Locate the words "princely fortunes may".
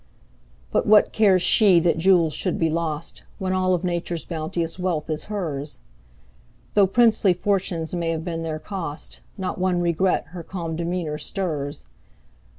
6.87-8.09